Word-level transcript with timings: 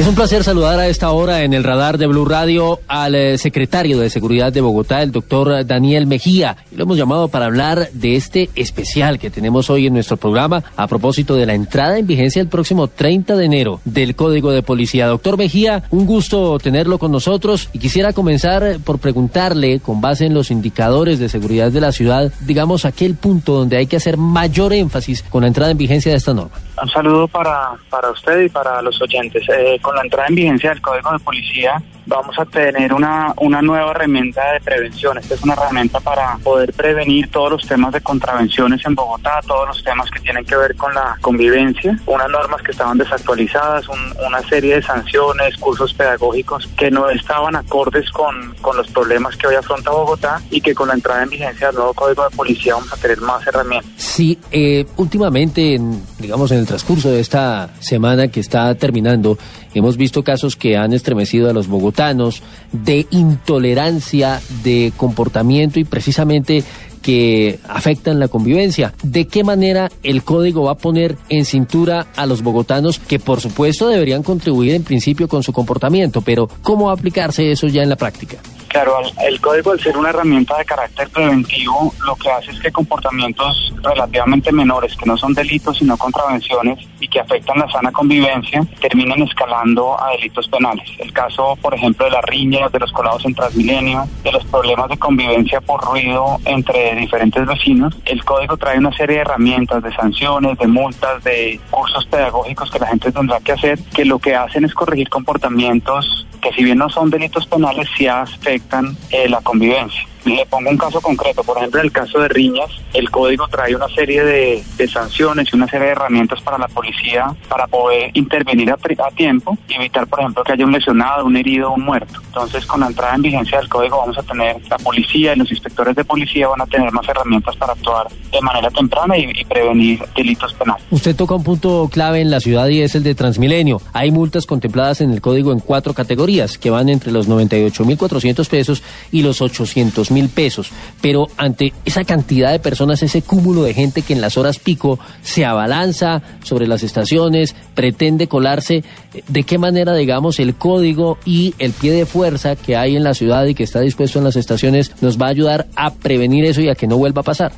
Es 0.00 0.06
un 0.06 0.14
placer 0.14 0.44
saludar 0.44 0.78
a 0.78 0.86
esta 0.86 1.10
hora 1.10 1.42
en 1.42 1.52
el 1.54 1.64
radar 1.64 1.98
de 1.98 2.06
Blue 2.06 2.24
Radio 2.24 2.78
al 2.86 3.16
eh, 3.16 3.36
secretario 3.36 3.98
de 3.98 4.10
Seguridad 4.10 4.52
de 4.52 4.60
Bogotá, 4.60 5.02
el 5.02 5.10
doctor 5.10 5.66
Daniel 5.66 6.06
Mejía. 6.06 6.56
Lo 6.70 6.84
hemos 6.84 6.96
llamado 6.96 7.26
para 7.26 7.46
hablar 7.46 7.90
de 7.92 8.14
este 8.14 8.48
especial 8.54 9.18
que 9.18 9.28
tenemos 9.28 9.70
hoy 9.70 9.88
en 9.88 9.94
nuestro 9.94 10.16
programa 10.16 10.62
a 10.76 10.86
propósito 10.86 11.34
de 11.34 11.46
la 11.46 11.54
entrada 11.54 11.98
en 11.98 12.06
vigencia 12.06 12.40
el 12.40 12.46
próximo 12.46 12.86
30 12.86 13.34
de 13.34 13.44
enero 13.44 13.80
del 13.84 14.14
Código 14.14 14.52
de 14.52 14.62
Policía. 14.62 15.08
Doctor 15.08 15.36
Mejía, 15.36 15.82
un 15.90 16.06
gusto 16.06 16.60
tenerlo 16.60 17.00
con 17.00 17.10
nosotros 17.10 17.68
y 17.72 17.80
quisiera 17.80 18.12
comenzar 18.12 18.78
por 18.84 19.00
preguntarle, 19.00 19.80
con 19.80 20.00
base 20.00 20.26
en 20.26 20.34
los 20.34 20.52
indicadores 20.52 21.18
de 21.18 21.28
seguridad 21.28 21.72
de 21.72 21.80
la 21.80 21.90
ciudad, 21.90 22.32
digamos 22.46 22.84
aquel 22.84 23.16
punto 23.16 23.54
donde 23.54 23.78
hay 23.78 23.88
que 23.88 23.96
hacer 23.96 24.16
mayor 24.16 24.72
énfasis 24.72 25.24
con 25.24 25.42
la 25.42 25.48
entrada 25.48 25.72
en 25.72 25.78
vigencia 25.78 26.12
de 26.12 26.18
esta 26.18 26.34
norma. 26.34 26.54
Un 26.82 26.88
saludo 26.88 27.28
para, 27.28 27.72
para 27.90 28.10
usted 28.10 28.42
y 28.42 28.48
para 28.48 28.80
los 28.82 29.00
oyentes. 29.00 29.42
Eh, 29.48 29.78
con 29.82 29.94
la 29.96 30.02
entrada 30.02 30.28
en 30.28 30.34
vigencia 30.34 30.70
del 30.70 30.80
Código 30.80 31.12
de 31.12 31.18
Policía 31.18 31.82
vamos 32.08 32.38
a 32.38 32.44
tener 32.46 32.92
una, 32.92 33.34
una 33.36 33.60
nueva 33.60 33.90
herramienta 33.90 34.52
de 34.52 34.60
prevención. 34.60 35.18
Esta 35.18 35.34
es 35.34 35.42
una 35.42 35.52
herramienta 35.52 36.00
para 36.00 36.38
poder 36.38 36.72
prevenir 36.72 37.30
todos 37.30 37.52
los 37.52 37.66
temas 37.66 37.92
de 37.92 38.00
contravenciones 38.00 38.84
en 38.86 38.94
Bogotá, 38.94 39.40
todos 39.46 39.68
los 39.68 39.84
temas 39.84 40.10
que 40.10 40.20
tienen 40.20 40.44
que 40.44 40.56
ver 40.56 40.74
con 40.74 40.94
la 40.94 41.16
convivencia, 41.20 41.98
unas 42.06 42.30
normas 42.30 42.62
que 42.62 42.70
estaban 42.70 42.96
desactualizadas, 42.96 43.86
una 44.26 44.40
serie 44.48 44.76
de 44.76 44.82
sanciones, 44.82 45.56
cursos 45.58 45.92
pedagógicos 45.92 46.66
que 46.78 46.90
no 46.90 47.10
estaban 47.10 47.54
acordes 47.56 48.10
con, 48.10 48.54
con 48.62 48.76
los 48.76 48.88
problemas 48.88 49.36
que 49.36 49.46
hoy 49.46 49.56
afronta 49.56 49.90
Bogotá 49.90 50.40
y 50.50 50.60
que 50.60 50.74
con 50.74 50.88
la 50.88 50.94
entrada 50.94 51.22
en 51.22 51.28
vigencia 51.28 51.66
del 51.66 51.76
nuevo 51.76 51.92
Código 51.92 52.24
de 52.24 52.34
Policía 52.34 52.74
vamos 52.74 52.92
a 52.92 52.96
tener 52.96 53.20
más 53.20 53.46
herramientas. 53.46 53.90
Sí, 53.96 54.38
eh, 54.50 54.86
últimamente, 54.96 55.74
en, 55.74 56.02
digamos, 56.18 56.50
en 56.52 56.60
el 56.60 56.66
transcurso 56.68 57.10
de 57.10 57.20
esta 57.20 57.70
semana 57.80 58.28
que 58.28 58.40
está 58.40 58.72
terminando, 58.74 59.38
hemos 59.74 59.96
visto 59.96 60.22
casos 60.22 60.54
que 60.54 60.76
han 60.76 60.92
estremecido 60.92 61.48
a 61.48 61.52
los 61.54 61.66
bogotanos 61.66 62.42
de 62.70 63.06
intolerancia, 63.10 64.40
de 64.62 64.92
comportamiento 64.96 65.80
y 65.80 65.84
precisamente 65.84 66.62
que 67.02 67.58
afectan 67.66 68.20
la 68.20 68.28
convivencia. 68.28 68.92
¿De 69.02 69.26
qué 69.26 69.42
manera 69.42 69.90
el 70.02 70.22
código 70.22 70.64
va 70.64 70.72
a 70.72 70.78
poner 70.78 71.16
en 71.30 71.46
cintura 71.46 72.08
a 72.14 72.26
los 72.26 72.42
bogotanos 72.42 72.98
que 72.98 73.18
por 73.18 73.40
supuesto 73.40 73.88
deberían 73.88 74.22
contribuir 74.22 74.74
en 74.74 74.84
principio 74.84 75.26
con 75.26 75.42
su 75.42 75.52
comportamiento, 75.52 76.20
pero 76.20 76.48
cómo 76.62 76.86
va 76.86 76.90
a 76.92 76.94
aplicarse 76.94 77.50
eso 77.50 77.66
ya 77.66 77.82
en 77.82 77.88
la 77.88 77.96
práctica? 77.96 78.38
Claro, 78.68 79.00
el 79.26 79.40
código 79.40 79.72
al 79.72 79.80
ser 79.80 79.96
una 79.96 80.10
herramienta 80.10 80.56
de 80.58 80.64
carácter 80.64 81.08
preventivo, 81.08 81.92
lo 82.04 82.14
que 82.16 82.30
hace 82.30 82.50
es 82.50 82.60
que 82.60 82.70
comportamientos 82.70 83.72
relativamente 83.82 84.52
menores, 84.52 84.94
que 84.96 85.06
no 85.06 85.16
son 85.16 85.32
delitos 85.32 85.78
sino 85.78 85.96
contravenciones 85.96 86.86
y 87.00 87.08
que 87.08 87.20
afectan 87.20 87.58
la 87.58 87.70
sana 87.70 87.90
convivencia, 87.90 88.62
terminen 88.80 89.22
escalando 89.22 90.00
a 90.00 90.10
delitos 90.10 90.48
penales. 90.48 90.88
El 90.98 91.12
caso, 91.12 91.56
por 91.62 91.74
ejemplo, 91.74 92.04
de 92.04 92.12
las 92.12 92.24
riñas, 92.24 92.70
de 92.70 92.78
los 92.78 92.92
colados 92.92 93.24
en 93.24 93.34
Transmilenio, 93.34 94.06
de 94.22 94.32
los 94.32 94.44
problemas 94.44 94.88
de 94.90 94.98
convivencia 94.98 95.60
por 95.62 95.82
ruido 95.82 96.38
entre 96.44 96.94
diferentes 96.96 97.46
vecinos, 97.46 97.96
el 98.04 98.22
código 98.24 98.56
trae 98.58 98.78
una 98.78 98.92
serie 98.92 99.16
de 99.16 99.22
herramientas, 99.22 99.82
de 99.82 99.94
sanciones, 99.94 100.58
de 100.58 100.66
multas, 100.66 101.24
de 101.24 101.58
cursos 101.70 102.04
pedagógicos 102.06 102.70
que 102.70 102.78
la 102.78 102.86
gente 102.86 103.10
tendrá 103.12 103.40
que 103.40 103.52
hacer, 103.52 103.78
que 103.94 104.04
lo 104.04 104.18
que 104.18 104.34
hacen 104.34 104.64
es 104.64 104.74
corregir 104.74 105.08
comportamientos 105.08 106.27
que 106.40 106.52
si 106.52 106.64
bien 106.64 106.78
no 106.78 106.88
son 106.88 107.10
delitos 107.10 107.46
penales, 107.46 107.88
sí 107.96 108.06
afectan 108.06 108.96
eh, 109.10 109.28
la 109.28 109.40
convivencia. 109.40 110.06
Le 110.24 110.44
pongo 110.46 110.70
un 110.70 110.76
caso 110.76 111.00
concreto, 111.00 111.42
por 111.42 111.56
ejemplo, 111.58 111.80
en 111.80 111.86
el 111.86 111.92
caso 111.92 112.18
de 112.18 112.28
riñas, 112.28 112.70
el 112.92 113.10
código 113.10 113.46
trae 113.48 113.74
una 113.74 113.88
serie 113.88 114.24
de, 114.24 114.64
sanciones 114.88 115.48
y 115.52 115.56
una 115.56 115.66
serie 115.66 115.86
de 115.86 115.92
herramientas 115.92 116.40
para 116.40 116.56
la 116.58 116.68
policía 116.68 117.34
para 117.48 117.66
poder 117.66 118.10
intervenir 118.14 118.70
a, 118.72 118.78
tiempo 119.14 119.56
y 119.68 119.74
evitar, 119.74 120.06
por 120.06 120.20
ejemplo, 120.20 120.42
que 120.44 120.52
haya 120.52 120.64
un 120.64 120.72
lesionado, 120.72 121.24
un 121.24 121.36
herido, 121.36 121.72
un 121.72 121.82
muerto. 121.82 122.20
Entonces, 122.26 122.64
con 122.66 122.80
la 122.80 122.86
entrada 122.86 123.14
en 123.14 123.22
vigencia 123.22 123.58
del 123.58 123.68
código 123.68 123.98
vamos 123.98 124.16
a 124.18 124.22
tener 124.22 124.56
la 124.68 124.78
policía 124.78 125.34
y 125.34 125.38
los 125.38 125.50
inspectores 125.50 125.94
de 125.94 126.04
policía 126.04 126.48
van 126.48 126.62
a 126.62 126.66
tener 126.66 126.90
más 126.92 127.08
herramientas 127.08 127.56
para 127.56 127.72
actuar 127.72 128.08
de 128.08 128.40
manera 128.40 128.70
temprana 128.70 129.16
y, 129.16 129.30
y 129.34 129.44
prevenir 129.44 130.00
delitos 130.16 130.52
penales. 130.54 130.84
Usted 130.90 131.16
toca 131.16 131.34
un 131.34 131.44
punto 131.44 131.88
clave 131.92 132.20
en 132.20 132.30
la 132.30 132.40
ciudad 132.40 132.68
y 132.68 132.82
es 132.82 132.94
el 132.94 133.02
de 133.02 133.14
Transmilenio. 133.14 133.80
Hay 133.92 134.10
multas 134.10 134.46
contempladas 134.46 135.00
en 135.00 135.12
el 135.12 135.20
código 135.20 135.52
en 135.52 135.60
cuatro 135.60 135.94
categorías 135.94 136.58
que 136.58 136.70
van 136.70 136.88
entre 136.88 137.12
los 137.12 137.28
98.400 137.28 138.48
pesos 138.48 138.82
y 139.12 139.22
los 139.22 139.42
800 139.42 140.07
mil 140.10 140.28
pesos. 140.28 140.70
Pero 141.00 141.28
ante 141.36 141.72
esa 141.84 142.04
cantidad 142.04 142.50
de 142.50 142.58
personas, 142.58 143.02
ese 143.02 143.22
cúmulo 143.22 143.62
de 143.62 143.74
gente 143.74 144.02
que 144.02 144.12
en 144.12 144.20
las 144.20 144.36
horas 144.36 144.58
pico 144.58 144.98
se 145.22 145.44
abalanza 145.44 146.22
sobre 146.42 146.66
las 146.66 146.82
estaciones, 146.82 147.54
pretende 147.74 148.28
colarse, 148.28 148.84
¿de 149.28 149.42
qué 149.44 149.58
manera, 149.58 149.94
digamos, 149.94 150.40
el 150.40 150.54
código 150.54 151.18
y 151.24 151.54
el 151.58 151.72
pie 151.72 151.92
de 151.92 152.06
fuerza 152.06 152.56
que 152.56 152.76
hay 152.76 152.96
en 152.96 153.04
la 153.04 153.14
ciudad 153.14 153.46
y 153.46 153.54
que 153.54 153.64
está 153.64 153.80
dispuesto 153.80 154.18
en 154.18 154.24
las 154.24 154.36
estaciones 154.36 155.02
nos 155.02 155.20
va 155.20 155.26
a 155.26 155.30
ayudar 155.30 155.66
a 155.76 155.92
prevenir 155.92 156.44
eso 156.44 156.60
y 156.60 156.68
a 156.68 156.74
que 156.74 156.86
no 156.86 156.96
vuelva 156.96 157.20
a 157.20 157.24
pasar? 157.24 157.52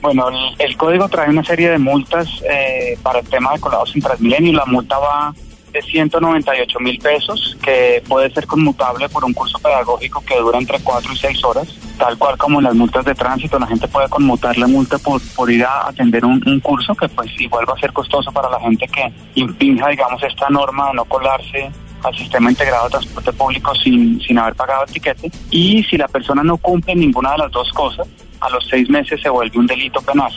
Bueno, 0.00 0.28
el, 0.28 0.36
el 0.58 0.76
código 0.76 1.08
trae 1.08 1.30
una 1.30 1.44
serie 1.44 1.70
de 1.70 1.78
multas 1.78 2.28
eh, 2.50 2.98
para 3.02 3.20
el 3.20 3.28
tema 3.28 3.52
de 3.52 3.60
colados 3.60 3.94
en 3.94 4.02
Transmilenio. 4.02 4.52
La 4.52 4.66
multa 4.66 4.98
va 4.98 5.32
de 5.72 5.82
198 5.82 6.80
mil 6.80 6.98
pesos, 6.98 7.56
que 7.62 8.02
puede 8.06 8.30
ser 8.30 8.46
conmutable 8.46 9.08
por 9.08 9.24
un 9.24 9.32
curso 9.32 9.58
pedagógico 9.58 10.22
que 10.24 10.36
dura 10.38 10.58
entre 10.58 10.78
4 10.80 11.12
y 11.12 11.16
6 11.16 11.44
horas, 11.44 11.68
tal 11.98 12.18
cual 12.18 12.36
como 12.36 12.60
las 12.60 12.74
multas 12.74 13.04
de 13.04 13.14
tránsito, 13.14 13.58
la 13.58 13.66
gente 13.66 13.88
puede 13.88 14.08
conmutar 14.08 14.56
la 14.58 14.66
multa 14.66 14.98
por, 14.98 15.20
por 15.34 15.50
ir 15.50 15.64
a 15.64 15.88
atender 15.88 16.24
un, 16.24 16.42
un 16.46 16.60
curso 16.60 16.94
que 16.94 17.08
pues 17.08 17.30
igual 17.40 17.68
va 17.68 17.74
a 17.74 17.80
ser 17.80 17.92
costoso 17.92 18.30
para 18.32 18.50
la 18.50 18.60
gente 18.60 18.86
que 18.86 19.12
impinja, 19.34 19.88
digamos, 19.88 20.22
esta 20.22 20.48
norma 20.50 20.88
de 20.88 20.94
no 20.94 21.04
colarse 21.06 21.70
al 22.02 22.16
sistema 22.16 22.50
integrado 22.50 22.84
de 22.84 22.90
transporte 22.90 23.32
público 23.32 23.74
sin, 23.76 24.20
sin 24.20 24.38
haber 24.38 24.54
pagado 24.54 24.84
el 24.84 24.92
tiquete. 24.92 25.30
Y 25.50 25.82
si 25.84 25.96
la 25.96 26.08
persona 26.08 26.42
no 26.42 26.56
cumple 26.56 26.94
ninguna 26.94 27.32
de 27.32 27.38
las 27.38 27.52
dos 27.52 27.70
cosas, 27.72 28.06
a 28.40 28.50
los 28.50 28.66
seis 28.68 28.88
meses 28.90 29.20
se 29.20 29.28
vuelve 29.28 29.58
un 29.58 29.66
delito 29.66 30.02
penal, 30.02 30.32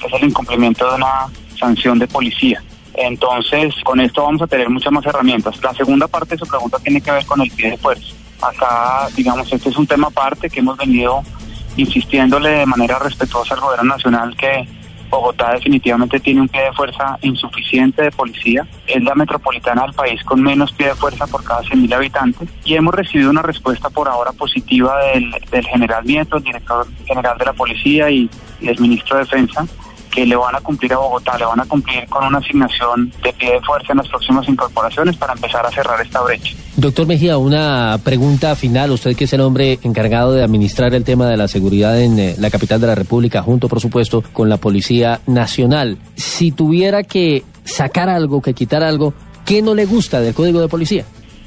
que 0.00 0.06
es 0.06 0.12
el 0.14 0.28
incumplimiento 0.28 0.88
de 0.90 0.96
una 0.96 1.28
sanción 1.58 1.98
de 1.98 2.08
policía. 2.08 2.62
Entonces, 2.94 3.74
con 3.84 4.00
esto 4.00 4.22
vamos 4.22 4.42
a 4.42 4.46
tener 4.46 4.70
muchas 4.70 4.92
más 4.92 5.04
herramientas. 5.06 5.60
La 5.62 5.74
segunda 5.74 6.06
parte 6.06 6.34
de 6.34 6.38
su 6.38 6.46
pregunta 6.46 6.78
tiene 6.78 7.00
que 7.00 7.10
ver 7.10 7.26
con 7.26 7.40
el 7.40 7.50
pie 7.50 7.70
de 7.70 7.76
fuerza. 7.76 8.14
Acá, 8.40 9.08
digamos, 9.16 9.52
este 9.52 9.70
es 9.70 9.76
un 9.76 9.86
tema 9.86 10.08
aparte 10.08 10.48
que 10.48 10.60
hemos 10.60 10.76
venido 10.76 11.22
insistiéndole 11.76 12.50
de 12.50 12.66
manera 12.66 12.98
respetuosa 12.98 13.54
al 13.54 13.60
gobierno 13.60 13.94
nacional 13.94 14.36
que 14.36 14.68
Bogotá 15.10 15.52
definitivamente 15.52 16.18
tiene 16.18 16.40
un 16.40 16.48
pie 16.48 16.62
de 16.62 16.72
fuerza 16.72 17.18
insuficiente 17.22 18.02
de 18.02 18.10
policía. 18.10 18.66
Es 18.86 19.02
la 19.02 19.14
metropolitana 19.14 19.82
del 19.82 19.92
país 19.92 20.22
con 20.24 20.42
menos 20.42 20.72
pie 20.72 20.88
de 20.88 20.94
fuerza 20.94 21.26
por 21.26 21.44
cada 21.44 21.62
100.000 21.62 21.94
habitantes. 21.94 22.48
Y 22.64 22.74
hemos 22.74 22.94
recibido 22.94 23.30
una 23.30 23.42
respuesta 23.42 23.90
por 23.90 24.08
ahora 24.08 24.32
positiva 24.32 24.96
del, 25.12 25.32
general 25.66 26.04
Nieto, 26.04 26.38
el 26.38 26.44
director 26.44 26.86
general 27.06 27.38
de 27.38 27.44
la 27.44 27.52
policía 27.52 28.10
y, 28.10 28.28
y 28.60 28.66
del 28.66 28.80
ministro 28.80 29.16
de 29.16 29.24
Defensa, 29.24 29.66
que 30.14 30.24
le 30.24 30.36
van 30.36 30.54
a 30.54 30.60
cumplir 30.60 30.92
a 30.92 30.98
Bogotá, 30.98 31.36
le 31.36 31.44
van 31.44 31.58
a 31.60 31.64
cumplir 31.64 32.06
con 32.08 32.24
una 32.24 32.38
asignación 32.38 33.12
de 33.22 33.32
pie 33.32 33.52
de 33.52 33.60
fuerza 33.62 33.92
en 33.92 33.98
las 33.98 34.08
próximas 34.08 34.48
incorporaciones 34.48 35.16
para 35.16 35.32
empezar 35.32 35.66
a 35.66 35.70
cerrar 35.72 36.00
esta 36.00 36.22
brecha. 36.22 36.54
Doctor 36.76 37.06
Mejía, 37.08 37.36
una 37.36 37.98
pregunta 38.02 38.54
final. 38.54 38.92
Usted 38.92 39.16
que 39.16 39.24
es 39.24 39.32
el 39.32 39.40
hombre 39.40 39.80
encargado 39.82 40.32
de 40.32 40.44
administrar 40.44 40.94
el 40.94 41.02
tema 41.02 41.26
de 41.26 41.36
la 41.36 41.48
seguridad 41.48 42.00
en 42.00 42.18
eh, 42.20 42.34
la 42.38 42.50
capital 42.50 42.80
de 42.80 42.86
la 42.86 42.94
República, 42.94 43.42
junto 43.42 43.68
por 43.68 43.80
supuesto 43.80 44.22
con 44.32 44.48
la 44.48 44.58
Policía 44.58 45.20
Nacional. 45.26 45.98
Si 46.14 46.52
tuviera 46.52 47.02
que 47.02 47.42
sacar 47.64 48.08
algo, 48.08 48.40
que 48.40 48.54
quitar 48.54 48.84
algo, 48.84 49.14
¿qué 49.44 49.62
no 49.62 49.74
le 49.74 49.84
gusta 49.84 50.20
del 50.20 50.34
Código 50.34 50.60
de 50.60 50.68
Policía? 50.68 51.04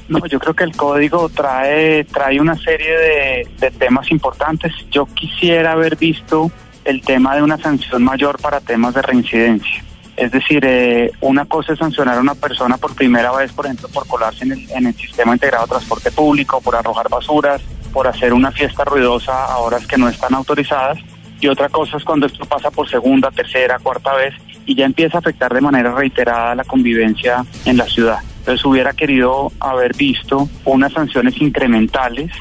No, 0.08 0.24
yo 0.26 0.38
creo 0.38 0.54
que 0.54 0.64
el 0.64 0.74
código 0.74 1.28
trae, 1.28 2.04
trae 2.04 2.40
una 2.40 2.56
serie 2.56 2.96
de, 2.96 3.48
de 3.60 3.70
temas 3.72 4.10
importantes. 4.10 4.72
Yo 4.90 5.04
quisiera 5.04 5.72
haber 5.72 5.96
visto 5.96 6.50
el 6.88 7.02
tema 7.02 7.36
de 7.36 7.42
una 7.42 7.58
sanción 7.58 8.02
mayor 8.02 8.40
para 8.40 8.60
temas 8.60 8.94
de 8.94 9.02
reincidencia. 9.02 9.84
Es 10.16 10.32
decir, 10.32 10.64
eh, 10.64 11.12
una 11.20 11.44
cosa 11.44 11.74
es 11.74 11.78
sancionar 11.78 12.16
a 12.16 12.20
una 12.20 12.34
persona 12.34 12.76
por 12.78 12.94
primera 12.94 13.30
vez, 13.32 13.52
por 13.52 13.66
ejemplo, 13.66 13.88
por 13.88 14.06
colarse 14.06 14.44
en 14.44 14.52
el, 14.52 14.70
en 14.70 14.86
el 14.86 14.94
sistema 14.94 15.32
integrado 15.34 15.66
de 15.66 15.70
transporte 15.70 16.10
público, 16.10 16.60
por 16.60 16.74
arrojar 16.74 17.08
basuras, 17.08 17.62
por 17.92 18.08
hacer 18.08 18.32
una 18.32 18.50
fiesta 18.50 18.84
ruidosa 18.84 19.44
a 19.44 19.58
horas 19.58 19.86
que 19.86 19.98
no 19.98 20.08
están 20.08 20.34
autorizadas. 20.34 20.98
Y 21.40 21.46
otra 21.46 21.68
cosa 21.68 21.98
es 21.98 22.04
cuando 22.04 22.26
esto 22.26 22.44
pasa 22.46 22.70
por 22.70 22.88
segunda, 22.88 23.30
tercera, 23.30 23.78
cuarta 23.78 24.14
vez 24.14 24.34
y 24.66 24.74
ya 24.74 24.86
empieza 24.86 25.18
a 25.18 25.20
afectar 25.20 25.52
de 25.54 25.60
manera 25.60 25.94
reiterada 25.94 26.54
la 26.54 26.64
convivencia 26.64 27.44
en 27.64 27.76
la 27.76 27.84
ciudad. 27.84 28.18
Entonces 28.40 28.64
hubiera 28.64 28.92
querido 28.94 29.52
haber 29.60 29.94
visto 29.94 30.48
unas 30.64 30.92
sanciones 30.92 31.40
incrementales 31.40 32.32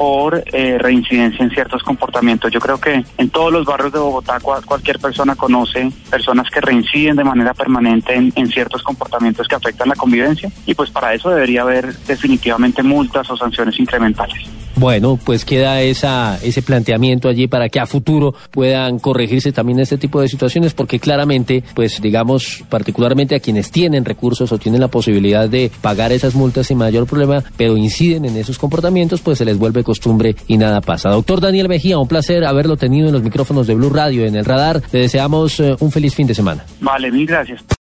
por 0.00 0.42
eh, 0.54 0.78
reincidencia 0.78 1.44
en 1.44 1.50
ciertos 1.50 1.82
comportamientos. 1.82 2.50
Yo 2.50 2.58
creo 2.58 2.80
que 2.80 3.04
en 3.18 3.28
todos 3.28 3.52
los 3.52 3.66
barrios 3.66 3.92
de 3.92 3.98
Bogotá 3.98 4.40
cual, 4.40 4.64
cualquier 4.64 4.98
persona 4.98 5.34
conoce 5.34 5.92
personas 6.08 6.48
que 6.48 6.62
reinciden 6.62 7.16
de 7.16 7.24
manera 7.24 7.52
permanente 7.52 8.14
en, 8.14 8.32
en, 8.34 8.48
ciertos 8.48 8.82
comportamientos 8.82 9.46
que 9.46 9.56
afectan 9.56 9.90
la 9.90 9.96
convivencia 9.96 10.50
y 10.64 10.74
pues 10.74 10.88
para 10.88 11.12
eso 11.12 11.28
debería 11.28 11.60
haber 11.60 11.94
definitivamente 12.06 12.82
multas 12.82 13.28
o 13.28 13.36
sanciones 13.36 13.78
incrementales. 13.78 14.48
Bueno, 14.76 15.18
pues 15.22 15.44
queda 15.44 15.82
esa, 15.82 16.38
ese 16.42 16.62
planteamiento 16.62 17.28
allí 17.28 17.48
para 17.48 17.68
que 17.68 17.80
a 17.80 17.86
futuro 17.86 18.34
puedan 18.50 18.98
corregirse 18.98 19.52
también 19.52 19.78
este 19.80 19.98
tipo 19.98 20.22
de 20.22 20.28
situaciones, 20.28 20.72
porque 20.72 20.98
claramente, 20.98 21.62
pues 21.74 22.00
digamos, 22.00 22.64
particularmente 22.70 23.34
a 23.34 23.40
quienes 23.40 23.70
tienen 23.70 24.06
recursos 24.06 24.52
o 24.52 24.58
tienen 24.58 24.80
la 24.80 24.88
posibilidad 24.88 25.50
de 25.50 25.70
pagar 25.82 26.12
esas 26.12 26.34
multas 26.34 26.68
sin 26.68 26.78
mayor 26.78 27.06
problema, 27.06 27.44
pero 27.58 27.76
inciden 27.76 28.24
en 28.24 28.38
esos 28.38 28.58
comportamientos, 28.58 29.20
pues 29.20 29.36
se 29.36 29.44
les 29.44 29.58
vuelve 29.58 29.84
costumbre 29.90 30.36
y 30.46 30.56
nada 30.56 30.80
pasa. 30.80 31.10
Doctor 31.10 31.40
Daniel 31.40 31.68
Mejía, 31.68 31.98
un 31.98 32.06
placer 32.06 32.44
haberlo 32.44 32.76
tenido 32.76 33.08
en 33.08 33.12
los 33.12 33.24
micrófonos 33.24 33.66
de 33.66 33.74
Blue 33.74 33.90
Radio, 33.90 34.24
en 34.24 34.36
el 34.36 34.44
radar. 34.44 34.80
Le 34.92 35.00
deseamos 35.00 35.58
eh, 35.58 35.74
un 35.80 35.90
feliz 35.90 36.14
fin 36.14 36.28
de 36.28 36.34
semana. 36.34 36.64
Vale, 36.80 37.10
mil 37.10 37.26
gracias. 37.26 37.64